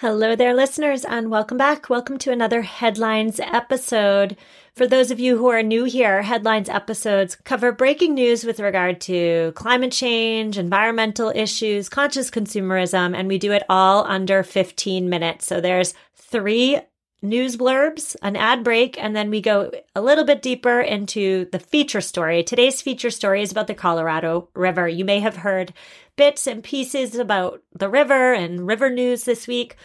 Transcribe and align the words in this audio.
Hello 0.00 0.36
there, 0.36 0.52
listeners, 0.52 1.06
and 1.06 1.30
welcome 1.30 1.56
back. 1.56 1.88
Welcome 1.88 2.18
to 2.18 2.30
another 2.30 2.60
Headlines 2.60 3.40
episode. 3.40 4.36
For 4.74 4.86
those 4.86 5.10
of 5.10 5.18
you 5.18 5.38
who 5.38 5.48
are 5.48 5.62
new 5.62 5.84
here, 5.84 6.20
Headlines 6.20 6.68
episodes 6.68 7.34
cover 7.34 7.72
breaking 7.72 8.12
news 8.12 8.44
with 8.44 8.60
regard 8.60 9.00
to 9.00 9.52
climate 9.56 9.92
change, 9.92 10.58
environmental 10.58 11.32
issues, 11.34 11.88
conscious 11.88 12.30
consumerism, 12.30 13.16
and 13.16 13.26
we 13.26 13.38
do 13.38 13.52
it 13.52 13.62
all 13.70 14.04
under 14.04 14.42
15 14.42 15.08
minutes. 15.08 15.46
So 15.46 15.62
there's 15.62 15.94
three 16.14 16.78
news 17.28 17.56
blurbs, 17.56 18.16
an 18.22 18.36
ad 18.36 18.64
break, 18.64 19.02
and 19.02 19.14
then 19.14 19.30
we 19.30 19.40
go 19.40 19.70
a 19.94 20.00
little 20.00 20.24
bit 20.24 20.42
deeper 20.42 20.80
into 20.80 21.46
the 21.52 21.58
feature 21.58 22.00
story. 22.00 22.42
Today's 22.42 22.80
feature 22.80 23.10
story 23.10 23.42
is 23.42 23.52
about 23.52 23.66
the 23.66 23.74
Colorado 23.74 24.48
River. 24.54 24.88
You 24.88 25.04
may 25.04 25.20
have 25.20 25.36
heard 25.36 25.72
bits 26.16 26.46
and 26.46 26.62
pieces 26.62 27.14
about 27.16 27.62
the 27.72 27.88
river 27.88 28.32
and 28.32 28.66
river 28.66 28.90
news 28.90 29.24
this 29.24 29.46
week. 29.46 29.76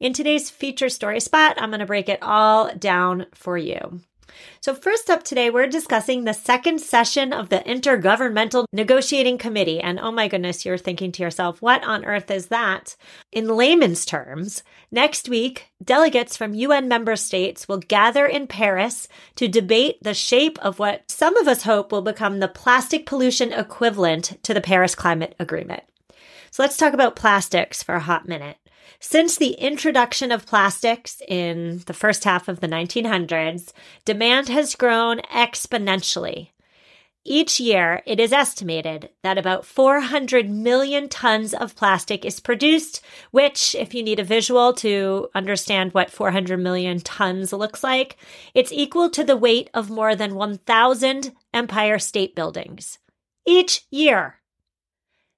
In 0.00 0.12
today's 0.12 0.50
feature 0.50 0.88
story 0.88 1.20
spot, 1.20 1.56
I'm 1.58 1.70
going 1.70 1.80
to 1.80 1.86
break 1.86 2.08
it 2.08 2.22
all 2.22 2.74
down 2.74 3.26
for 3.34 3.56
you. 3.56 4.00
So, 4.60 4.74
first 4.74 5.10
up 5.10 5.22
today, 5.22 5.50
we're 5.50 5.66
discussing 5.66 6.24
the 6.24 6.32
second 6.32 6.80
session 6.80 7.32
of 7.32 7.48
the 7.48 7.58
Intergovernmental 7.60 8.66
Negotiating 8.72 9.38
Committee. 9.38 9.80
And 9.80 10.00
oh 10.00 10.10
my 10.10 10.28
goodness, 10.28 10.64
you're 10.64 10.78
thinking 10.78 11.12
to 11.12 11.22
yourself, 11.22 11.60
what 11.60 11.84
on 11.84 12.04
earth 12.04 12.30
is 12.30 12.46
that? 12.46 12.96
In 13.32 13.48
layman's 13.48 14.04
terms, 14.04 14.62
next 14.90 15.28
week, 15.28 15.70
delegates 15.82 16.36
from 16.36 16.54
UN 16.54 16.88
member 16.88 17.16
states 17.16 17.68
will 17.68 17.78
gather 17.78 18.26
in 18.26 18.46
Paris 18.46 19.08
to 19.36 19.48
debate 19.48 19.98
the 20.02 20.14
shape 20.14 20.58
of 20.64 20.78
what 20.78 21.10
some 21.10 21.36
of 21.36 21.48
us 21.48 21.62
hope 21.62 21.92
will 21.92 22.02
become 22.02 22.40
the 22.40 22.48
plastic 22.48 23.06
pollution 23.06 23.52
equivalent 23.52 24.42
to 24.42 24.54
the 24.54 24.60
Paris 24.60 24.94
Climate 24.94 25.34
Agreement. 25.38 25.82
So, 26.50 26.62
let's 26.62 26.76
talk 26.76 26.94
about 26.94 27.16
plastics 27.16 27.82
for 27.82 27.94
a 27.94 28.00
hot 28.00 28.28
minute. 28.28 28.56
Since 29.06 29.36
the 29.36 29.52
introduction 29.52 30.32
of 30.32 30.46
plastics 30.46 31.20
in 31.28 31.82
the 31.84 31.92
first 31.92 32.24
half 32.24 32.48
of 32.48 32.60
the 32.60 32.66
1900s, 32.66 33.70
demand 34.06 34.48
has 34.48 34.74
grown 34.74 35.18
exponentially. 35.30 36.48
Each 37.22 37.60
year, 37.60 38.02
it 38.06 38.18
is 38.18 38.32
estimated 38.32 39.10
that 39.22 39.36
about 39.36 39.66
400 39.66 40.48
million 40.48 41.10
tons 41.10 41.52
of 41.52 41.76
plastic 41.76 42.24
is 42.24 42.40
produced, 42.40 43.02
which, 43.30 43.74
if 43.74 43.92
you 43.92 44.02
need 44.02 44.20
a 44.20 44.24
visual 44.24 44.72
to 44.76 45.28
understand 45.34 45.92
what 45.92 46.10
400 46.10 46.58
million 46.58 46.98
tons 46.98 47.52
looks 47.52 47.84
like, 47.84 48.16
it's 48.54 48.72
equal 48.72 49.10
to 49.10 49.22
the 49.22 49.36
weight 49.36 49.68
of 49.74 49.90
more 49.90 50.16
than 50.16 50.34
1,000 50.34 51.30
Empire 51.52 51.98
State 51.98 52.34
Buildings. 52.34 52.98
Each 53.46 53.82
year. 53.90 54.40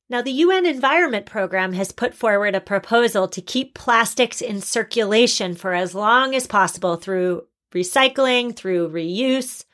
Now, 0.08 0.22
the 0.22 0.32
UN 0.32 0.66
Environment 0.66 1.26
Program 1.26 1.72
has 1.72 1.90
put 1.90 2.14
forward 2.14 2.54
a 2.54 2.60
proposal 2.60 3.26
to 3.28 3.40
keep 3.42 3.74
plastics 3.74 4.40
in 4.40 4.60
circulation 4.60 5.56
for 5.56 5.74
as 5.74 5.94
long 5.94 6.34
as 6.34 6.46
possible 6.46 6.96
through 6.96 7.46
recycling, 7.74 8.54
through 8.54 8.90
reuse. 8.90 9.64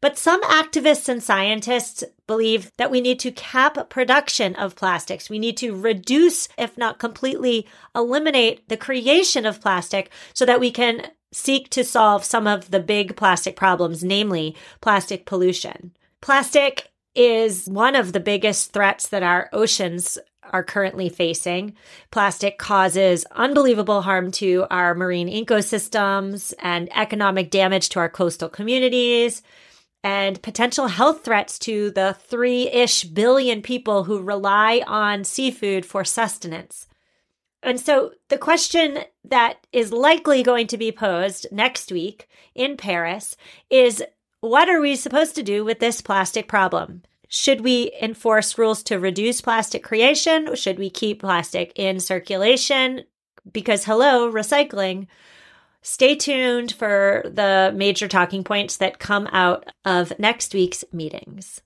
But 0.00 0.18
some 0.18 0.42
activists 0.44 1.08
and 1.08 1.22
scientists 1.22 2.02
believe 2.26 2.72
that 2.78 2.90
we 2.90 3.00
need 3.02 3.18
to 3.20 3.30
cap 3.30 3.90
production 3.90 4.54
of 4.56 4.76
plastics. 4.76 5.28
We 5.28 5.38
need 5.38 5.56
to 5.58 5.76
reduce, 5.76 6.48
if 6.56 6.78
not 6.78 6.98
completely 6.98 7.66
eliminate 7.94 8.68
the 8.68 8.76
creation 8.78 9.44
of 9.44 9.60
plastic 9.60 10.10
so 10.32 10.46
that 10.46 10.60
we 10.60 10.70
can 10.70 11.08
seek 11.32 11.68
to 11.70 11.84
solve 11.84 12.24
some 12.24 12.46
of 12.46 12.70
the 12.70 12.80
big 12.80 13.16
plastic 13.16 13.56
problems, 13.56 14.02
namely 14.02 14.56
plastic 14.80 15.26
pollution. 15.26 15.92
Plastic 16.20 16.90
is 17.14 17.66
one 17.66 17.94
of 17.96 18.12
the 18.12 18.20
biggest 18.20 18.72
threats 18.72 19.08
that 19.08 19.22
our 19.22 19.48
oceans 19.52 20.18
are 20.52 20.64
currently 20.64 21.08
facing. 21.08 21.74
Plastic 22.10 22.58
causes 22.58 23.24
unbelievable 23.32 24.02
harm 24.02 24.30
to 24.32 24.66
our 24.70 24.94
marine 24.94 25.28
ecosystems 25.28 26.52
and 26.58 26.88
economic 26.96 27.50
damage 27.50 27.88
to 27.90 27.98
our 27.98 28.08
coastal 28.08 28.48
communities 28.48 29.42
and 30.02 30.42
potential 30.42 30.88
health 30.88 31.24
threats 31.24 31.58
to 31.60 31.90
the 31.92 32.14
three 32.26 32.68
ish 32.68 33.04
billion 33.04 33.62
people 33.62 34.04
who 34.04 34.20
rely 34.20 34.82
on 34.86 35.24
seafood 35.24 35.86
for 35.86 36.04
sustenance. 36.04 36.86
And 37.62 37.80
so 37.80 38.12
the 38.28 38.36
question 38.36 38.98
that 39.24 39.66
is 39.72 39.90
likely 39.90 40.42
going 40.42 40.66
to 40.66 40.76
be 40.76 40.92
posed 40.92 41.46
next 41.50 41.90
week 41.90 42.28
in 42.54 42.76
Paris 42.76 43.36
is 43.70 44.04
what 44.44 44.68
are 44.68 44.80
we 44.80 44.96
supposed 44.96 45.34
to 45.36 45.42
do 45.42 45.64
with 45.64 45.78
this 45.78 46.00
plastic 46.00 46.48
problem? 46.48 47.02
Should 47.28 47.62
we 47.62 47.92
enforce 48.00 48.58
rules 48.58 48.82
to 48.84 48.98
reduce 48.98 49.40
plastic 49.40 49.82
creation? 49.82 50.54
Should 50.54 50.78
we 50.78 50.90
keep 50.90 51.20
plastic 51.20 51.72
in 51.76 51.98
circulation? 51.98 53.04
Because, 53.50 53.84
hello, 53.84 54.30
recycling. 54.30 55.06
Stay 55.82 56.14
tuned 56.14 56.72
for 56.72 57.22
the 57.24 57.72
major 57.74 58.08
talking 58.08 58.44
points 58.44 58.76
that 58.76 58.98
come 58.98 59.28
out 59.32 59.66
of 59.84 60.18
next 60.18 60.54
week's 60.54 60.84
meetings. 60.92 61.60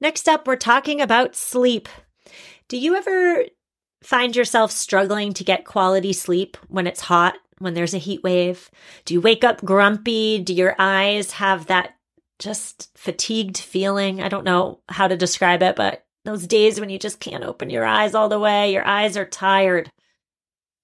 Next 0.00 0.28
up, 0.28 0.46
we're 0.46 0.56
talking 0.56 1.00
about 1.00 1.34
sleep. 1.34 1.88
Do 2.68 2.78
you 2.78 2.94
ever 2.94 3.44
find 4.02 4.34
yourself 4.36 4.70
struggling 4.70 5.32
to 5.34 5.44
get 5.44 5.64
quality 5.64 6.12
sleep 6.12 6.56
when 6.68 6.86
it's 6.86 7.00
hot, 7.00 7.34
when 7.60 7.74
there's 7.74 7.94
a 7.94 7.98
heat 7.98 8.22
wave? 8.24 8.70
Do 9.04 9.14
you 9.14 9.20
wake 9.20 9.44
up 9.44 9.64
grumpy? 9.64 10.38
Do 10.40 10.52
your 10.52 10.74
eyes 10.78 11.32
have 11.32 11.66
that 11.66 11.94
just 12.38 12.90
fatigued 12.96 13.58
feeling? 13.58 14.20
I 14.20 14.28
don't 14.28 14.44
know 14.44 14.80
how 14.88 15.06
to 15.06 15.16
describe 15.16 15.62
it, 15.62 15.76
but 15.76 16.04
those 16.24 16.46
days 16.46 16.80
when 16.80 16.90
you 16.90 16.98
just 16.98 17.20
can't 17.20 17.44
open 17.44 17.70
your 17.70 17.84
eyes 17.84 18.14
all 18.14 18.28
the 18.28 18.38
way, 18.38 18.72
your 18.72 18.86
eyes 18.86 19.16
are 19.16 19.24
tired. 19.24 19.90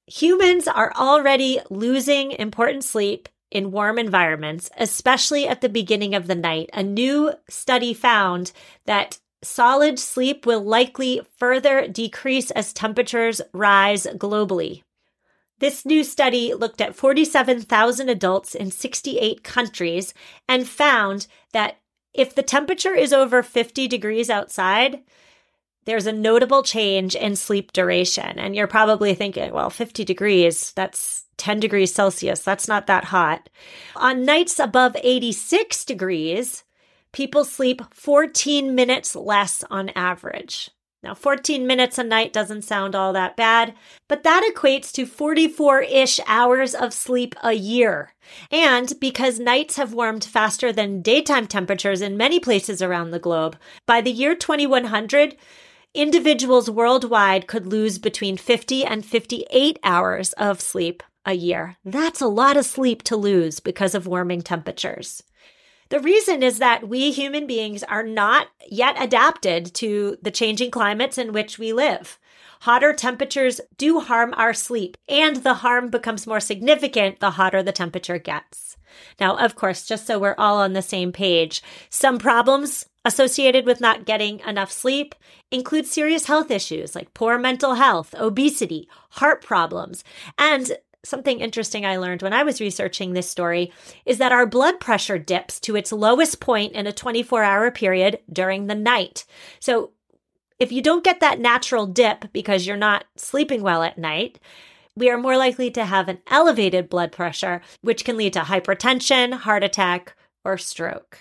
Humans 0.07 0.69
are 0.69 0.93
already 0.95 1.61
losing 1.69 2.31
important 2.33 2.85
sleep 2.85 3.29
in 3.51 3.71
warm 3.71 3.99
environments, 3.99 4.71
especially 4.77 5.49
at 5.49 5.61
the 5.61 5.69
beginning 5.69 6.15
of 6.15 6.27
the 6.27 6.35
night. 6.35 6.71
A 6.73 6.83
new 6.83 7.33
study 7.49 7.95
found 7.95 8.53
that 8.87 9.19
solid 9.43 9.99
sleep 9.99 10.47
will 10.47 10.63
likely 10.63 11.21
further 11.39 11.87
decrease 11.87 12.51
as 12.51 12.73
temperatures 12.73 13.41
rise 13.53 14.07
globally. 14.07 14.83
This 15.59 15.87
new 15.87 16.05
study 16.05 16.53
looked 16.53 16.81
at 16.81 16.95
47,000 16.95 18.09
adults 18.09 18.55
in 18.55 18.71
68 18.71 19.43
countries 19.43 20.13
and 20.49 20.69
found 20.69 21.27
that 21.53 21.79
if 22.13 22.35
the 22.35 22.43
temperature 22.43 22.95
is 22.95 23.13
over 23.13 23.43
50 23.43 23.89
degrees 23.89 24.29
outside, 24.29 25.03
there's 25.87 26.07
a 26.07 26.13
notable 26.13 26.63
change 26.63 27.15
in 27.15 27.37
sleep 27.37 27.73
duration. 27.73 28.39
And 28.39 28.55
you're 28.55 28.67
probably 28.67 29.15
thinking, 29.15 29.53
well, 29.53 29.71
50 29.71 30.05
degrees, 30.05 30.73
that's 30.73 31.25
10 31.39 31.61
degrees 31.61 31.95
Celsius. 31.95 32.41
That's 32.41 32.69
not 32.69 32.87
that 32.89 33.05
hot. 33.05 33.49
On 33.95 34.25
nights 34.25 34.59
above 34.59 34.97
86 35.03 35.85
degrees, 35.85 36.65
people 37.13 37.45
sleep 37.45 37.83
14 37.95 38.75
minutes 38.75 39.15
less 39.15 39.65
on 39.71 39.91
average. 39.91 40.71
Now, 41.07 41.15
14 41.15 41.69
minutes 41.69 41.99
a 41.99 42.03
night 42.03 42.33
doesn't 42.33 42.63
sound 42.63 42.97
all 42.97 43.13
that 43.13 43.37
bad, 43.37 43.75
but 44.09 44.25
that 44.25 44.43
equates 44.53 44.91
to 44.91 45.07
44 45.07 45.83
ish 45.83 46.19
hours 46.27 46.75
of 46.75 46.93
sleep 46.93 47.37
a 47.45 47.53
year. 47.53 48.13
And 48.51 48.93
because 49.01 49.39
nights 49.39 49.77
have 49.77 49.95
warmed 49.95 50.25
faster 50.25 50.73
than 50.73 51.03
daytime 51.03 51.47
temperatures 51.47 52.01
in 52.01 52.17
many 52.17 52.41
places 52.41 52.83
around 52.83 53.13
the 53.13 53.21
globe, 53.21 53.57
by 53.87 54.01
the 54.01 54.11
year 54.11 54.35
2100, 54.35 55.37
individuals 55.95 56.69
worldwide 56.69 57.47
could 57.47 57.69
lose 57.69 58.01
between 58.01 58.37
50 58.37 58.85
and 58.85 59.07
58 59.07 59.79
hours 59.85 60.33
of 60.33 60.61
sleep 60.61 61.05
a 61.25 61.35
year. 61.35 61.77
That's 61.85 62.21
a 62.21 62.27
lot 62.27 62.57
of 62.57 62.67
sleep 62.67 63.05
to 63.05 63.17
lose 63.17 63.61
because 63.61 63.95
of 63.95 64.09
warming 64.09 64.43
temperatures. 64.43 65.23
The 65.89 66.01
reason 66.01 66.43
is 66.43 66.59
that 66.59 66.89
we 66.89 67.13
human 67.13 67.47
beings 67.47 67.83
are 67.85 68.03
not 68.03 68.49
yet 68.69 69.01
adapted 69.01 69.73
to 69.75 70.17
the 70.21 70.31
changing 70.31 70.71
climates 70.71 71.19
in 71.19 71.33
which 71.33 71.59
we 71.59 71.73
live. 71.73 72.19
Hotter 72.61 72.93
temperatures 72.93 73.61
do 73.77 74.01
harm 74.01 74.35
our 74.37 74.55
sleep, 74.55 74.97
and 75.09 75.37
the 75.37 75.55
harm 75.55 75.91
becomes 75.91 76.27
more 76.27 76.41
significant 76.41 77.21
the 77.21 77.33
hotter 77.33 77.63
the 77.63 77.73
temperature 77.73 78.19
gets. 78.19 78.77
Now, 79.21 79.37
of 79.37 79.55
course, 79.55 79.87
just 79.87 80.07
so 80.07 80.19
we're 80.19 80.35
all 80.39 80.57
on 80.57 80.73
the 80.73 80.83
same 80.83 81.13
page, 81.13 81.63
some 81.91 82.19
problems 82.19 82.87
associated 83.05 83.67
with 83.67 83.81
not 83.81 84.05
getting 84.05 84.41
enough 84.41 84.73
sleep 84.73 85.15
include 85.53 85.87
serious 85.87 86.27
health 86.27 86.51
issues 86.51 86.97
like 86.97 87.15
poor 87.15 87.39
mental 87.39 87.75
health, 87.75 88.15
obesity, 88.19 88.89
heart 89.11 89.45
problems, 89.45 90.03
and 90.39 90.77
something 91.07 91.41
interesting 91.41 91.87
I 91.87 91.97
learned 91.97 92.23
when 92.23 92.33
I 92.33 92.43
was 92.43 92.61
researching 92.61 93.13
this 93.13 93.29
story 93.29 93.73
is 94.05 94.19
that 94.19 94.33
our 94.33 94.47
blood 94.47 94.81
pressure 94.81 95.19
dips 95.19 95.61
to 95.61 95.77
its 95.77 95.93
lowest 95.93 96.41
point 96.41 96.73
in 96.73 96.87
a 96.87 96.93
24 96.93 97.43
hour 97.43 97.71
period 97.71 98.19
during 98.33 98.67
the 98.67 98.75
night. 98.75 99.25
So 99.61 99.93
if 100.59 100.73
you 100.73 100.83
don't 100.83 101.05
get 101.05 101.21
that 101.21 101.39
natural 101.39 101.87
dip 101.87 102.33
because 102.33 102.67
you're 102.67 102.77
not 102.77 103.05
sleeping 103.17 103.63
well 103.63 103.83
at 103.83 103.99
night, 103.99 104.39
we 104.97 105.11
are 105.11 105.19
more 105.19 105.37
likely 105.37 105.71
to 105.73 105.85
have 105.85 106.09
an 106.09 106.19
elevated 106.29 106.89
blood 106.89 107.13
pressure, 107.13 107.61
which 107.83 108.05
can 108.05 108.17
lead 108.17 108.33
to 108.33 108.41
hypertension, 108.41 109.35
heart 109.35 109.63
attack, 109.63 110.17
or 110.45 110.57
stroke. 110.57 111.19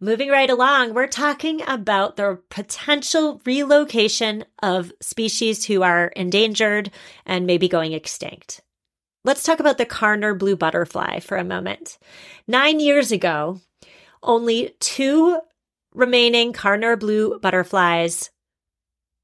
Moving 0.00 0.28
right 0.28 0.48
along, 0.48 0.94
we're 0.94 1.08
talking 1.08 1.60
about 1.66 2.16
the 2.16 2.38
potential 2.50 3.42
relocation 3.44 4.44
of 4.62 4.92
species 5.00 5.64
who 5.64 5.82
are 5.82 6.06
endangered 6.14 6.92
and 7.26 7.48
maybe 7.48 7.68
going 7.68 7.92
extinct. 7.92 8.60
Let's 9.24 9.42
talk 9.42 9.58
about 9.58 9.76
the 9.76 9.86
Karner 9.86 10.38
blue 10.38 10.54
butterfly 10.54 11.18
for 11.18 11.36
a 11.36 11.42
moment. 11.42 11.98
Nine 12.46 12.78
years 12.78 13.10
ago, 13.10 13.60
only 14.22 14.76
two 14.78 15.40
remaining 15.92 16.52
Karner 16.52 16.98
blue 16.98 17.40
butterflies 17.40 18.30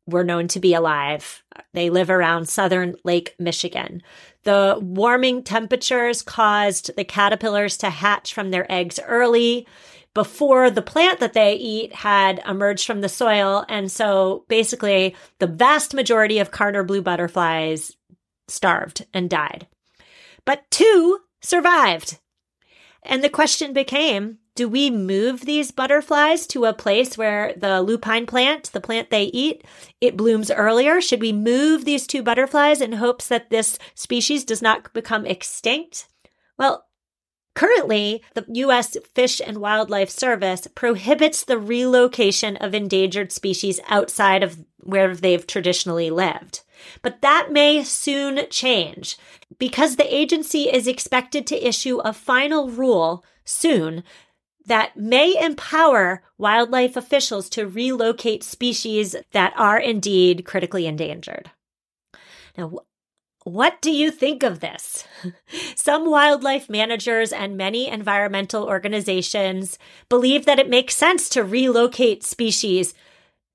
were 0.08 0.24
known 0.24 0.48
to 0.48 0.60
be 0.60 0.74
alive. 0.74 1.44
They 1.72 1.88
live 1.88 2.10
around 2.10 2.48
southern 2.48 2.96
Lake 3.04 3.36
Michigan. 3.38 4.02
The 4.42 4.78
warming 4.80 5.44
temperatures 5.44 6.20
caused 6.20 6.96
the 6.96 7.04
caterpillars 7.04 7.76
to 7.78 7.90
hatch 7.90 8.34
from 8.34 8.50
their 8.50 8.70
eggs 8.70 8.98
early 9.06 9.68
before 10.14 10.70
the 10.70 10.82
plant 10.82 11.20
that 11.20 11.32
they 11.32 11.54
eat 11.54 11.92
had 11.92 12.40
emerged 12.48 12.86
from 12.86 13.00
the 13.00 13.08
soil. 13.08 13.64
And 13.68 13.90
so 13.90 14.44
basically, 14.48 15.16
the 15.40 15.46
vast 15.46 15.92
majority 15.92 16.38
of 16.38 16.52
Karner 16.52 16.86
blue 16.86 17.02
butterflies 17.02 17.92
starved 18.48 19.06
and 19.12 19.28
died. 19.28 19.66
But 20.44 20.70
two 20.70 21.20
survived. 21.42 22.18
And 23.02 23.22
the 23.22 23.28
question 23.28 23.72
became 23.72 24.38
do 24.54 24.68
we 24.68 24.88
move 24.88 25.40
these 25.40 25.72
butterflies 25.72 26.46
to 26.48 26.64
a 26.64 26.72
place 26.72 27.18
where 27.18 27.54
the 27.56 27.82
lupine 27.82 28.24
plant, 28.24 28.70
the 28.72 28.80
plant 28.80 29.10
they 29.10 29.24
eat, 29.24 29.64
it 30.00 30.16
blooms 30.16 30.48
earlier? 30.48 31.00
Should 31.00 31.20
we 31.20 31.32
move 31.32 31.84
these 31.84 32.06
two 32.06 32.22
butterflies 32.22 32.80
in 32.80 32.92
hopes 32.92 33.26
that 33.28 33.50
this 33.50 33.80
species 33.96 34.44
does 34.44 34.62
not 34.62 34.92
become 34.92 35.26
extinct? 35.26 36.06
Well, 36.56 36.86
Currently, 37.54 38.22
the 38.34 38.44
U.S. 38.48 38.96
Fish 39.14 39.40
and 39.44 39.58
Wildlife 39.58 40.10
Service 40.10 40.66
prohibits 40.74 41.44
the 41.44 41.58
relocation 41.58 42.56
of 42.56 42.74
endangered 42.74 43.30
species 43.30 43.80
outside 43.88 44.42
of 44.42 44.64
where 44.78 45.14
they've 45.14 45.46
traditionally 45.46 46.10
lived. 46.10 46.62
But 47.00 47.22
that 47.22 47.52
may 47.52 47.84
soon 47.84 48.40
change 48.50 49.16
because 49.58 49.96
the 49.96 50.14
agency 50.14 50.62
is 50.64 50.88
expected 50.88 51.46
to 51.46 51.66
issue 51.66 51.98
a 51.98 52.12
final 52.12 52.68
rule 52.68 53.24
soon 53.44 54.02
that 54.66 54.96
may 54.96 55.36
empower 55.40 56.22
wildlife 56.38 56.96
officials 56.96 57.48
to 57.50 57.66
relocate 57.66 58.42
species 58.42 59.14
that 59.32 59.52
are 59.56 59.78
indeed 59.78 60.44
critically 60.44 60.86
endangered. 60.86 61.50
Now, 62.56 62.80
what 63.44 63.80
do 63.82 63.90
you 63.90 64.10
think 64.10 64.42
of 64.42 64.60
this? 64.60 65.06
Some 65.76 66.10
wildlife 66.10 66.70
managers 66.70 67.32
and 67.32 67.56
many 67.56 67.88
environmental 67.88 68.64
organizations 68.64 69.78
believe 70.08 70.46
that 70.46 70.58
it 70.58 70.68
makes 70.68 70.96
sense 70.96 71.28
to 71.30 71.44
relocate 71.44 72.24
species 72.24 72.94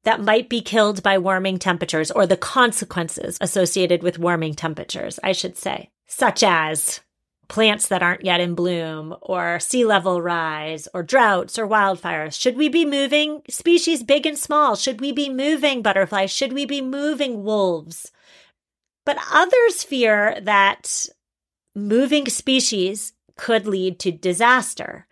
that 0.03 0.21
might 0.21 0.47
be 0.47 0.61
killed 0.61 1.03
by 1.03 1.17
warming 1.17 1.57
temperatures 1.57 2.11
or 2.11 2.25
the 2.25 2.37
consequences 2.37 3.37
associated 3.41 4.01
with 4.03 4.19
warming 4.19 4.53
temperatures, 4.53 5.19
I 5.23 5.33
should 5.33 5.57
say, 5.57 5.89
such 6.07 6.43
as 6.43 7.01
plants 7.47 7.87
that 7.87 8.03
aren't 8.03 8.23
yet 8.23 8.39
in 8.39 8.53
bloom 8.53 9.15
or 9.21 9.59
sea 9.59 9.83
level 9.83 10.21
rise 10.21 10.87
or 10.93 11.01
droughts 11.03 11.57
or 11.57 11.67
wildfires. 11.67 12.39
Should 12.39 12.55
we 12.55 12.69
be 12.69 12.85
moving 12.85 13.41
species 13.49 14.03
big 14.03 14.25
and 14.25 14.37
small? 14.37 14.75
Should 14.75 15.01
we 15.01 15.11
be 15.11 15.29
moving 15.29 15.81
butterflies? 15.81 16.31
Should 16.31 16.53
we 16.53 16.65
be 16.65 16.79
moving 16.79 17.43
wolves? 17.43 18.11
But 19.09 19.17
others 19.33 19.81
fear 19.81 20.39
that 20.39 21.07
moving 21.75 22.27
species 22.27 23.13
could 23.35 23.65
lead 23.65 23.97
to 24.01 24.11
disaster. 24.11 25.07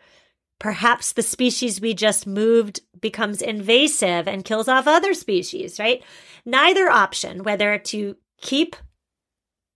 Perhaps 0.60 1.14
the 1.14 1.24
species 1.24 1.82
we 1.82 1.96
just 1.96 2.28
moved 2.28 2.82
becomes 3.02 3.42
invasive 3.42 4.28
and 4.28 4.46
kills 4.46 4.68
off 4.68 4.86
other 4.86 5.16
species, 5.16 5.80
right? 5.80 6.04
Neither 6.46 6.88
option, 6.88 7.42
whether 7.42 7.80
to 7.80 8.18
keep 8.40 8.76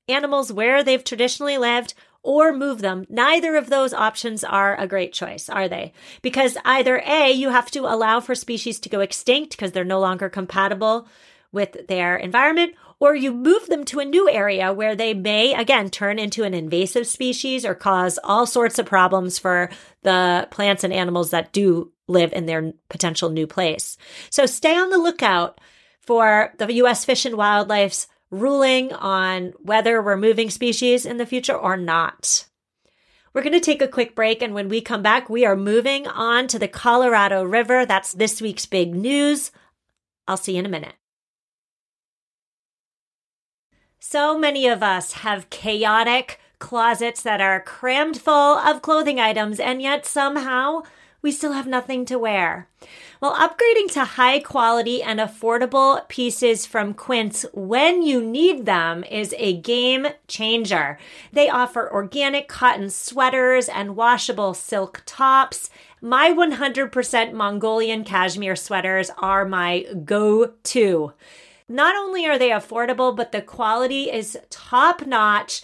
animals 0.08 0.54
where 0.54 0.84
they've 0.84 1.04
traditionally 1.04 1.58
lived 1.58 1.96
or 2.22 2.54
move 2.54 2.82
them, 2.82 3.08
neither 3.10 3.56
of 3.56 3.72
those 3.72 3.92
options 3.92 4.44
are 4.44 4.80
a 4.80 4.86
great 4.86 5.14
choice, 5.14 5.50
are 5.50 5.68
they? 5.68 5.94
Because 6.22 6.60
either 6.64 7.02
A, 7.08 7.32
you 7.32 7.50
have 7.50 7.72
to 7.72 7.92
allow 7.92 8.20
for 8.20 8.36
species 8.36 8.80
to 8.82 8.90
go 8.90 9.00
extinct 9.00 9.58
because 9.58 9.72
they're 9.72 9.84
no 9.84 10.00
longer 10.00 10.30
compatible 10.30 11.08
with 11.52 11.88
their 11.88 12.18
environment, 12.18 12.76
or 13.02 13.16
you 13.16 13.34
move 13.34 13.66
them 13.66 13.84
to 13.84 14.00
a 14.00 14.06
new 14.06 14.30
area 14.30 14.72
where 14.72 14.96
they 14.96 15.16
may, 15.16 15.56
again, 15.56 15.90
turn 15.90 16.20
into 16.20 16.44
an 16.44 16.54
invasive 16.54 17.08
species 17.08 17.66
or 17.66 17.74
cause 17.74 18.20
all 18.24 18.46
sorts 18.46 18.78
of 18.78 18.86
problems 18.86 19.40
for 19.40 19.72
the 20.04 20.48
plants 20.52 20.84
and 20.84 20.94
animals 20.94 21.32
that 21.32 21.52
do 21.52 21.92
live 22.08 22.32
in 22.32 22.46
their 22.46 22.74
potential 22.90 23.32
new 23.32 23.48
place. 23.48 23.98
So 24.30 24.46
stay 24.46 24.78
on 24.78 24.92
the 24.92 25.00
lookout 25.00 25.60
for 26.06 26.54
the 26.60 26.72
U.S. 26.74 27.04
Fish 27.04 27.26
and 27.26 27.36
Wildlife's 27.36 28.08
ruling 28.30 28.94
on 28.94 29.54
whether 29.60 30.00
we're 30.00 30.16
moving 30.16 30.52
species 30.52 31.04
in 31.04 31.18
the 31.18 31.26
future 31.26 31.58
or 31.58 31.76
not. 31.78 32.46
We're 33.34 33.42
going 33.42 33.54
to 33.54 33.60
take 33.60 33.82
a 33.82 33.88
quick 33.88 34.14
break, 34.14 34.44
and 34.44 34.54
when 34.54 34.70
we 34.70 34.80
come 34.80 35.02
back, 35.02 35.28
we 35.28 35.44
are 35.44 35.56
moving 35.56 36.06
on 36.06 36.48
to 36.50 36.60
the 36.60 36.68
Colorado 36.68 37.44
River. 37.44 37.84
That's 37.86 38.14
this 38.14 38.42
week's 38.42 38.68
big 38.68 38.94
news. 38.94 39.52
I'll 40.28 40.38
see 40.38 40.54
you 40.54 40.60
in 40.60 40.66
a 40.66 40.70
minute. 40.70 40.94
So 44.04 44.36
many 44.36 44.68
of 44.68 44.82
us 44.82 45.14
have 45.14 45.52
chaotic 45.52 46.40
closets 46.58 47.22
that 47.22 47.40
are 47.40 47.62
crammed 47.62 48.20
full 48.20 48.58
of 48.58 48.82
clothing 48.82 49.20
items, 49.20 49.60
and 49.60 49.80
yet 49.80 50.08
somehow 50.08 50.82
we 51.22 51.32
still 51.32 51.52
have 51.52 51.68
nothing 51.68 52.06
to 52.06 52.18
wear. 52.18 52.68
Well, 53.22 53.36
upgrading 53.36 53.94
to 53.94 54.06
high 54.06 54.40
quality 54.40 55.04
and 55.04 55.20
affordable 55.20 56.08
pieces 56.10 56.66
from 56.66 56.96
Quince 56.96 57.46
when 57.54 58.02
you 58.02 58.24
need 58.24 58.66
them 58.66 59.04
is 59.04 59.36
a 59.38 59.58
game 59.58 60.08
changer. 60.28 60.98
They 61.32 61.48
offer 61.48 61.94
organic 61.94 62.48
cotton 62.48 62.90
sweaters 62.90 63.70
and 63.70 63.96
washable 63.96 64.56
silk 64.56 65.04
tops. 65.06 65.70
My 66.02 66.34
100% 66.34 67.34
Mongolian 67.34 68.04
cashmere 68.04 68.56
sweaters 68.56 69.12
are 69.20 69.46
my 69.46 69.86
go 70.04 70.54
to. 70.64 71.14
Not 71.72 71.96
only 71.96 72.26
are 72.26 72.38
they 72.38 72.50
affordable, 72.50 73.16
but 73.16 73.32
the 73.32 73.42
quality 73.42 74.12
is 74.12 74.38
top 74.50 75.06
notch. 75.08 75.64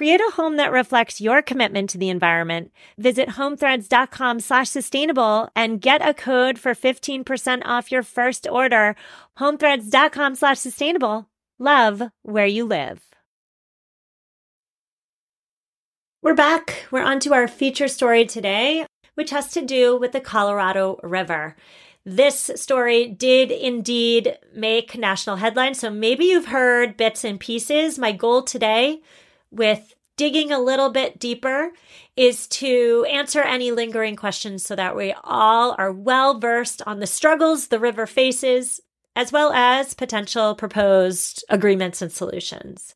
Create 0.00 0.22
a 0.22 0.32
home 0.36 0.56
that 0.56 0.72
reflects 0.72 1.20
your 1.20 1.42
commitment 1.42 1.90
to 1.90 1.98
the 1.98 2.08
environment. 2.08 2.72
Visit 2.96 3.28
homethreads.com 3.28 4.40
slash 4.40 4.70
sustainable 4.70 5.50
and 5.54 5.78
get 5.78 6.00
a 6.00 6.14
code 6.14 6.58
for 6.58 6.74
15% 6.74 7.60
off 7.66 7.92
your 7.92 8.02
first 8.02 8.48
order. 8.48 8.96
Homethreads.com 9.38 10.36
slash 10.36 10.58
sustainable. 10.58 11.28
Love 11.58 12.00
where 12.22 12.46
you 12.46 12.64
live. 12.64 13.02
We're 16.22 16.32
back. 16.32 16.86
We're 16.90 17.02
on 17.02 17.20
to 17.20 17.34
our 17.34 17.46
feature 17.46 17.86
story 17.86 18.24
today, 18.24 18.86
which 19.16 19.28
has 19.32 19.52
to 19.52 19.60
do 19.60 19.98
with 19.98 20.12
the 20.12 20.20
Colorado 20.20 20.98
River. 21.02 21.56
This 22.06 22.50
story 22.54 23.06
did 23.06 23.50
indeed 23.50 24.38
make 24.54 24.96
national 24.96 25.36
headlines, 25.36 25.78
so 25.78 25.90
maybe 25.90 26.24
you've 26.24 26.46
heard 26.46 26.96
bits 26.96 27.22
and 27.22 27.38
pieces. 27.38 27.98
My 27.98 28.12
goal 28.12 28.42
today 28.42 29.02
with 29.50 29.94
digging 30.16 30.52
a 30.52 30.58
little 30.58 30.90
bit 30.90 31.18
deeper 31.18 31.72
is 32.14 32.46
to 32.46 33.06
answer 33.10 33.40
any 33.40 33.70
lingering 33.70 34.16
questions 34.16 34.62
so 34.62 34.76
that 34.76 34.94
we 34.94 35.14
all 35.24 35.74
are 35.78 35.92
well 35.92 36.38
versed 36.38 36.82
on 36.86 37.00
the 37.00 37.06
struggles 37.06 37.68
the 37.68 37.78
river 37.78 38.06
faces, 38.06 38.80
as 39.16 39.32
well 39.32 39.50
as 39.52 39.94
potential 39.94 40.54
proposed 40.54 41.42
agreements 41.48 42.02
and 42.02 42.12
solutions. 42.12 42.94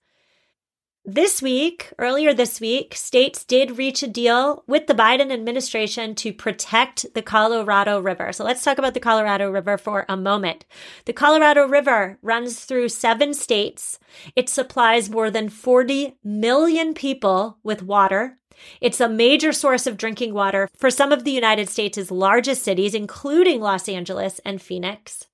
This 1.07 1.43
week, 1.43 1.93
earlier 1.99 2.33
this 2.33 2.63
week, 2.63 2.95
states 2.95 3.45
did 3.45 3.77
reach 3.77 4.03
a 4.03 4.07
deal 4.07 4.65
with 4.67 4.87
the 4.87 4.95
Biden 4.95 5.31
administration 5.31 6.15
to 6.15 6.33
protect 6.33 7.13
the 7.13 7.21
Colorado 7.21 8.01
River. 8.01 8.33
So 8.33 8.43
let's 8.43 8.65
talk 8.65 8.79
about 8.79 8.95
the 8.95 9.01
Colorado 9.01 9.51
River 9.51 9.77
for 9.77 10.07
a 10.09 10.17
moment. 10.17 10.65
The 11.05 11.13
Colorado 11.13 11.69
River 11.69 12.19
runs 12.23 12.65
through 12.65 12.89
seven 12.89 13.35
states. 13.35 13.99
It 14.35 14.49
supplies 14.49 15.11
more 15.11 15.31
than 15.31 15.51
40 15.51 16.17
million 16.25 16.95
people 16.95 17.59
with 17.63 17.83
water. 17.83 18.39
It's 18.81 18.99
a 18.99 19.07
major 19.07 19.53
source 19.53 19.87
of 19.87 19.99
drinking 19.99 20.33
water 20.33 20.71
for 20.75 20.91
some 20.91 21.13
of 21.13 21.25
the 21.25 21.33
United 21.33 21.69
States' 21.69 22.11
largest 22.11 22.63
cities, 22.63 22.95
including 22.95 23.61
Los 23.61 23.91
Angeles 23.91 24.41
and 24.43 24.63
Phoenix. 24.63 25.27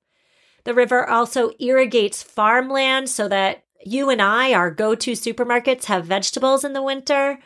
The 0.64 0.74
river 0.74 1.08
also 1.08 1.52
irrigates 1.60 2.24
farmland 2.24 3.08
so 3.08 3.28
that 3.28 3.62
you 3.84 4.10
and 4.10 4.20
I, 4.20 4.52
our 4.52 4.70
go 4.70 4.94
to 4.94 5.12
supermarkets, 5.12 5.84
have 5.84 6.04
vegetables 6.04 6.64
in 6.64 6.72
the 6.72 6.82
winter. 6.82 7.38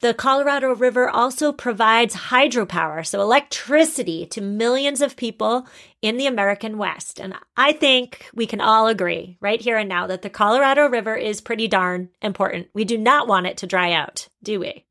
The 0.00 0.14
Colorado 0.14 0.74
River 0.74 1.08
also 1.08 1.50
provides 1.50 2.14
hydropower, 2.14 3.06
so 3.06 3.20
electricity 3.20 4.26
to 4.26 4.40
millions 4.40 5.00
of 5.00 5.16
people 5.16 5.66
in 6.02 6.16
the 6.16 6.26
American 6.26 6.78
West. 6.78 7.20
And 7.20 7.34
I 7.56 7.72
think 7.72 8.30
we 8.32 8.46
can 8.46 8.60
all 8.60 8.86
agree 8.86 9.38
right 9.40 9.60
here 9.60 9.76
and 9.76 9.88
now 9.88 10.06
that 10.06 10.22
the 10.22 10.30
Colorado 10.30 10.88
River 10.88 11.16
is 11.16 11.40
pretty 11.40 11.66
darn 11.66 12.10
important. 12.22 12.68
We 12.74 12.84
do 12.84 12.96
not 12.96 13.26
want 13.26 13.46
it 13.46 13.56
to 13.58 13.66
dry 13.66 13.92
out, 13.92 14.28
do 14.42 14.60
we? 14.60 14.84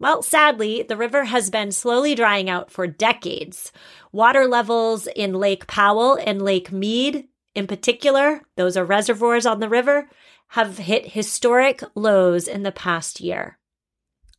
Well, 0.00 0.22
sadly, 0.22 0.82
the 0.82 0.96
river 0.96 1.24
has 1.24 1.50
been 1.50 1.72
slowly 1.72 2.14
drying 2.14 2.48
out 2.48 2.70
for 2.70 2.86
decades. 2.86 3.72
Water 4.12 4.46
levels 4.46 5.08
in 5.14 5.34
Lake 5.34 5.66
Powell 5.66 6.14
and 6.14 6.40
Lake 6.40 6.70
Mead 6.70 7.26
in 7.54 7.66
particular, 7.66 8.42
those 8.56 8.76
are 8.76 8.84
reservoirs 8.84 9.46
on 9.46 9.60
the 9.60 9.68
river, 9.68 10.08
have 10.48 10.78
hit 10.78 11.12
historic 11.12 11.82
lows 11.94 12.48
in 12.48 12.62
the 12.62 12.72
past 12.72 13.20
year. 13.20 13.58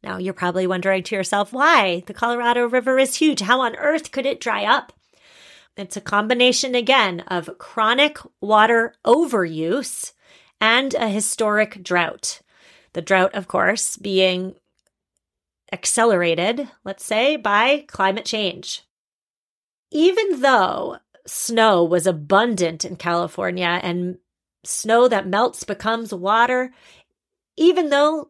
Now, 0.01 0.17
you're 0.17 0.33
probably 0.33 0.65
wondering 0.65 1.03
to 1.03 1.15
yourself, 1.15 1.51
why? 1.51 2.03
The 2.07 2.13
Colorado 2.13 2.67
River 2.67 2.97
is 2.97 3.15
huge. 3.15 3.41
How 3.41 3.59
on 3.61 3.75
earth 3.75 4.11
could 4.11 4.25
it 4.25 4.39
dry 4.39 4.63
up? 4.63 4.93
It's 5.75 5.97
a 5.97 6.01
combination, 6.01 6.73
again, 6.73 7.21
of 7.27 7.57
chronic 7.57 8.17
water 8.41 8.93
overuse 9.05 10.13
and 10.61 10.93
a 10.93 11.09
historic 11.09 11.83
drought. 11.83 12.41
The 12.93 13.01
drought, 13.01 13.35
of 13.35 13.47
course, 13.47 13.97
being 13.97 14.55
accelerated, 15.71 16.69
let's 16.83 17.05
say, 17.05 17.35
by 17.35 17.85
climate 17.87 18.25
change. 18.25 18.83
Even 19.91 20.41
though 20.41 20.97
snow 21.29 21.83
was 21.83 22.07
abundant 22.07 22.85
in 22.85 22.95
California 22.95 23.79
and 23.81 24.17
snow 24.63 25.07
that 25.07 25.27
melts 25.27 25.63
becomes 25.63 26.13
water, 26.13 26.71
even 27.57 27.89
though 27.89 28.27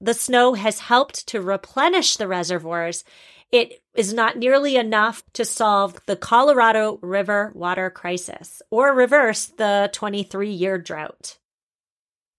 the 0.00 0.14
snow 0.14 0.54
has 0.54 0.80
helped 0.80 1.26
to 1.28 1.40
replenish 1.40 2.16
the 2.16 2.28
reservoirs, 2.28 3.04
it 3.52 3.82
is 3.94 4.12
not 4.12 4.36
nearly 4.36 4.76
enough 4.76 5.22
to 5.34 5.44
solve 5.44 6.00
the 6.06 6.16
Colorado 6.16 6.98
River 7.02 7.52
water 7.54 7.90
crisis 7.90 8.62
or 8.70 8.94
reverse 8.94 9.46
the 9.46 9.90
23 9.92 10.50
year 10.50 10.78
drought. 10.78 11.38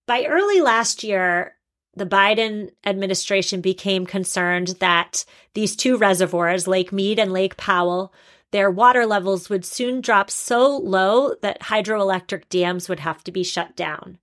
By 0.08 0.25
early 0.25 0.60
last 0.60 1.03
year, 1.03 1.55
the 1.96 2.05
Biden 2.05 2.72
administration 2.86 3.62
became 3.62 4.05
concerned 4.05 4.70
that 4.79 5.24
these 5.53 5.75
two 5.75 5.98
reservoirs, 5.98 6.67
Lake 6.67 6.91
Mead 6.91 7.20
and 7.20 7.32
Lake 7.32 7.55
Powell, 7.55 8.12
their 8.53 8.69
water 8.69 9.07
levels 9.07 9.50
would 9.50 9.65
soon 9.65 10.00
drop 10.00 10.29
so 10.29 10.77
low 10.77 11.33
that 11.41 11.60
hydroelectric 11.62 12.48
dams 12.50 12.88
would 12.88 13.00
have 13.00 13.24
to 13.24 13.31
be 13.31 13.43
shut 13.43 13.75
down. 13.75 14.19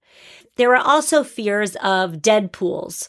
There 0.55 0.69
were 0.69 0.77
also 0.77 1.25
fears 1.25 1.75
of 1.83 2.23
dead 2.23 2.53
pools. 2.53 3.09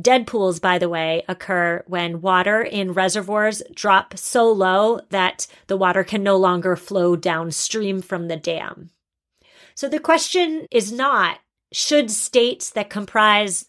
Dead 0.00 0.28
pools, 0.28 0.60
by 0.60 0.78
the 0.78 0.88
way, 0.88 1.24
occur 1.28 1.82
when 1.88 2.20
water 2.20 2.62
in 2.62 2.92
reservoirs 2.92 3.64
drop 3.74 4.16
so 4.16 4.50
low 4.50 5.00
that 5.10 5.48
the 5.66 5.76
water 5.76 6.04
can 6.04 6.22
no 6.22 6.36
longer 6.36 6.76
flow 6.76 7.16
downstream 7.16 8.00
from 8.00 8.28
the 8.28 8.36
dam. 8.36 8.90
So 9.74 9.88
the 9.88 9.98
question 9.98 10.68
is 10.70 10.92
not 10.92 11.40
should 11.72 12.12
states 12.12 12.70
that 12.70 12.90
comprise 12.90 13.66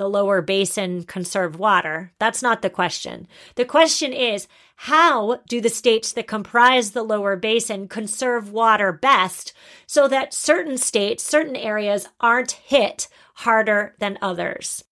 the 0.00 0.08
lower 0.08 0.40
basin 0.40 1.04
conserve 1.04 1.58
water? 1.58 2.10
That's 2.18 2.42
not 2.42 2.62
the 2.62 2.70
question. 2.70 3.28
The 3.56 3.66
question 3.66 4.14
is 4.14 4.48
how 4.76 5.40
do 5.46 5.60
the 5.60 5.68
states 5.68 6.10
that 6.12 6.26
comprise 6.26 6.92
the 6.92 7.02
lower 7.02 7.36
basin 7.36 7.86
conserve 7.86 8.50
water 8.50 8.92
best 8.92 9.52
so 9.86 10.08
that 10.08 10.32
certain 10.32 10.78
states, 10.78 11.22
certain 11.22 11.54
areas 11.54 12.08
aren't 12.18 12.52
hit 12.52 13.08
harder 13.34 13.94
than 13.98 14.16
others? 14.22 14.84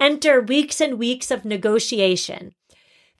Enter 0.00 0.40
weeks 0.40 0.80
and 0.80 0.98
weeks 0.98 1.30
of 1.30 1.44
negotiation. 1.44 2.54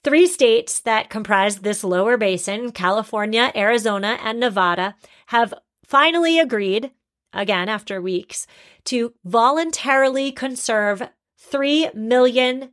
Three 0.02 0.26
states 0.26 0.80
that 0.80 1.10
comprise 1.10 1.58
this 1.58 1.84
lower 1.84 2.16
basin, 2.16 2.72
California, 2.72 3.52
Arizona, 3.54 4.18
and 4.22 4.40
Nevada, 4.40 4.96
have 5.26 5.52
finally 5.86 6.38
agreed, 6.38 6.92
again 7.34 7.68
after 7.68 8.00
weeks, 8.00 8.46
to 8.84 9.12
voluntarily 9.26 10.32
conserve 10.32 11.02
3 11.54 11.90
million 11.94 12.70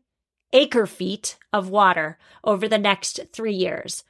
acre 0.54 0.88
feet 0.88 1.38
of 1.54 1.70
water 1.70 2.18
over 2.44 2.68
the 2.68 2.80
next 2.80 3.20
three 3.32 3.54
years. 3.54 4.04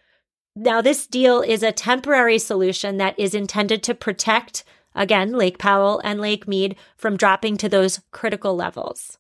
Now, 0.55 0.79
this 0.81 1.07
deal 1.07 1.41
is 1.41 1.61
a 1.61 1.73
temporary 1.73 2.39
solution 2.39 2.95
that 2.95 3.19
is 3.19 3.35
intended 3.35 3.83
to 3.83 3.93
protect, 3.93 4.63
again, 4.95 5.33
Lake 5.33 5.57
Powell 5.57 5.99
and 6.05 6.21
Lake 6.21 6.47
Mead 6.47 6.77
from 6.95 7.17
dropping 7.17 7.57
to 7.57 7.67
those 7.67 7.99
critical 8.11 8.55
levels. 8.55 9.17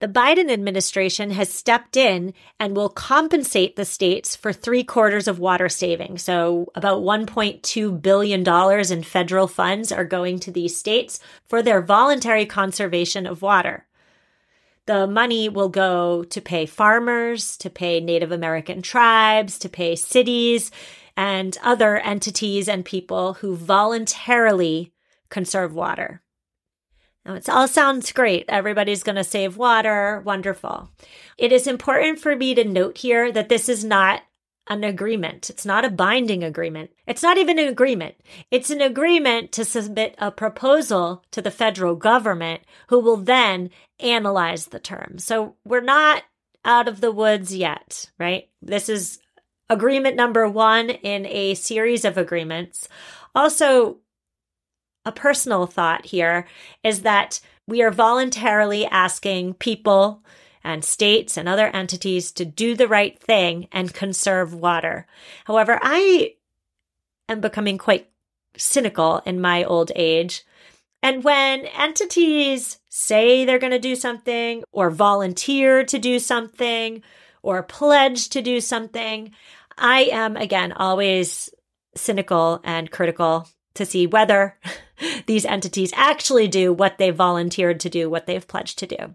The 0.00 0.08
Biden 0.08 0.50
administration 0.50 1.30
has 1.30 1.52
stepped 1.52 1.96
in 1.96 2.34
and 2.58 2.74
will 2.74 2.88
compensate 2.88 3.76
the 3.76 3.84
states 3.84 4.34
for 4.34 4.52
three 4.52 4.82
quarters 4.82 5.28
of 5.28 5.38
water 5.38 5.68
saving. 5.68 6.18
So, 6.18 6.66
about 6.74 7.02
$1.2 7.02 8.02
billion 8.02 8.92
in 8.92 9.02
federal 9.04 9.46
funds 9.46 9.92
are 9.92 10.04
going 10.04 10.40
to 10.40 10.50
these 10.50 10.76
states 10.76 11.20
for 11.46 11.62
their 11.62 11.80
voluntary 11.80 12.44
conservation 12.44 13.24
of 13.24 13.40
water. 13.40 13.86
The 14.90 15.06
money 15.06 15.48
will 15.48 15.68
go 15.68 16.24
to 16.24 16.40
pay 16.40 16.66
farmers, 16.66 17.56
to 17.58 17.70
pay 17.70 18.00
Native 18.00 18.32
American 18.32 18.82
tribes, 18.82 19.56
to 19.60 19.68
pay 19.68 19.94
cities 19.94 20.72
and 21.16 21.56
other 21.62 21.98
entities 21.98 22.68
and 22.68 22.84
people 22.84 23.34
who 23.34 23.54
voluntarily 23.54 24.92
conserve 25.28 25.72
water. 25.72 26.22
Now, 27.24 27.34
it 27.34 27.48
all 27.48 27.68
sounds 27.68 28.10
great. 28.10 28.46
Everybody's 28.48 29.04
going 29.04 29.14
to 29.14 29.22
save 29.22 29.56
water. 29.56 30.22
Wonderful. 30.26 30.90
It 31.38 31.52
is 31.52 31.68
important 31.68 32.18
for 32.18 32.34
me 32.34 32.56
to 32.56 32.64
note 32.64 32.98
here 32.98 33.30
that 33.30 33.48
this 33.48 33.68
is 33.68 33.84
not 33.84 34.22
an 34.66 34.82
agreement. 34.82 35.50
It's 35.50 35.66
not 35.66 35.84
a 35.84 35.90
binding 35.90 36.42
agreement. 36.42 36.90
It's 37.06 37.22
not 37.22 37.38
even 37.38 37.58
an 37.60 37.68
agreement. 37.68 38.16
It's 38.50 38.70
an 38.70 38.80
agreement 38.80 39.52
to 39.52 39.64
submit 39.64 40.16
a 40.18 40.30
proposal 40.30 41.24
to 41.30 41.40
the 41.40 41.50
federal 41.50 41.94
government 41.96 42.62
who 42.88 42.98
will 42.98 43.16
then 43.16 43.70
analyze 44.02 44.66
the 44.66 44.78
term. 44.78 45.18
So 45.18 45.56
we're 45.64 45.80
not 45.80 46.22
out 46.64 46.88
of 46.88 47.00
the 47.00 47.12
woods 47.12 47.54
yet, 47.54 48.10
right? 48.18 48.48
This 48.60 48.88
is 48.88 49.20
agreement 49.68 50.16
number 50.16 50.48
one 50.48 50.90
in 50.90 51.26
a 51.26 51.54
series 51.54 52.04
of 52.04 52.18
agreements. 52.18 52.88
Also, 53.34 53.98
a 55.04 55.12
personal 55.12 55.66
thought 55.66 56.06
here 56.06 56.46
is 56.82 57.02
that 57.02 57.40
we 57.66 57.82
are 57.82 57.90
voluntarily 57.90 58.84
asking 58.86 59.54
people 59.54 60.22
and 60.62 60.84
states 60.84 61.36
and 61.36 61.48
other 61.48 61.68
entities 61.68 62.32
to 62.32 62.44
do 62.44 62.74
the 62.74 62.88
right 62.88 63.18
thing 63.18 63.68
and 63.72 63.94
conserve 63.94 64.52
water. 64.52 65.06
However, 65.44 65.78
I 65.80 66.34
am 67.28 67.40
becoming 67.40 67.78
quite 67.78 68.10
cynical 68.56 69.22
in 69.24 69.40
my 69.40 69.64
old 69.64 69.92
age. 69.94 70.44
And 71.02 71.24
when 71.24 71.66
entities 71.66 72.78
say 72.88 73.44
they're 73.44 73.58
going 73.58 73.72
to 73.72 73.78
do 73.78 73.96
something 73.96 74.62
or 74.72 74.90
volunteer 74.90 75.84
to 75.84 75.98
do 75.98 76.18
something 76.18 77.02
or 77.42 77.62
pledge 77.62 78.28
to 78.30 78.42
do 78.42 78.60
something, 78.60 79.32
I 79.78 80.02
am 80.12 80.36
again 80.36 80.72
always 80.72 81.48
cynical 81.96 82.60
and 82.64 82.90
critical 82.90 83.48
to 83.74 83.86
see 83.86 84.06
whether 84.06 84.58
these 85.26 85.46
entities 85.46 85.92
actually 85.94 86.48
do 86.48 86.72
what 86.72 86.98
they 86.98 87.10
volunteered 87.10 87.80
to 87.80 87.88
do, 87.88 88.10
what 88.10 88.26
they've 88.26 88.46
pledged 88.46 88.78
to 88.80 88.86
do. 88.86 89.14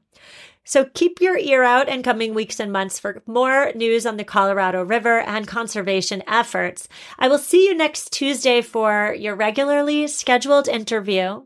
So 0.68 0.86
keep 0.86 1.22
your 1.22 1.38
ear 1.38 1.62
out 1.62 1.88
in 1.88 2.02
coming 2.02 2.34
weeks 2.34 2.60
and 2.60 2.72
months 2.72 2.98
for 2.98 3.22
more 3.28 3.72
news 3.76 4.08
on 4.08 4.18
the 4.18 4.24
Colorado 4.24 4.84
River 4.84 5.20
and 5.20 5.48
conservation 5.48 6.24
efforts. 6.28 6.88
I 7.20 7.28
will 7.28 7.38
see 7.38 7.68
you 7.68 7.76
next 7.76 8.12
Tuesday 8.12 8.62
for 8.62 9.16
your 9.16 9.36
regularly 9.36 10.08
scheduled 10.08 10.68
interview. 10.68 11.44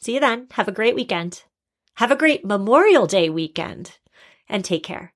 See 0.00 0.14
you 0.14 0.20
then. 0.20 0.46
Have 0.52 0.68
a 0.68 0.72
great 0.72 0.94
weekend. 0.94 1.44
Have 1.96 2.10
a 2.10 2.16
great 2.16 2.44
Memorial 2.44 3.06
Day 3.06 3.28
weekend 3.28 3.98
and 4.48 4.64
take 4.64 4.84
care. 4.84 5.12